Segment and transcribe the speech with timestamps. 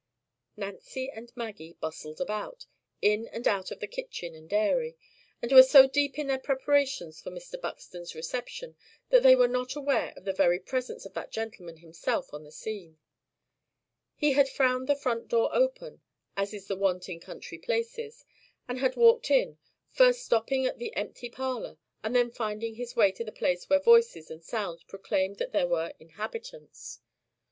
[0.57, 2.65] Nancy and Maggie bustled about,
[3.03, 4.97] in and out of the kitchen and dairy;
[5.43, 7.61] and were so deep in their preparations for Mr.
[7.61, 8.75] Buxton's reception
[9.09, 12.51] that they were not aware of the very presence of that gentleman himself on the
[12.51, 12.97] scene.
[14.15, 16.01] He had found the front door open,
[16.35, 18.25] as is the wont in country places,
[18.67, 19.59] and had walked in;
[19.91, 23.79] first stopping at the empty parlor, and then finding his way to the place where
[23.79, 27.01] voices and sounds proclaimed that there were inhabitants.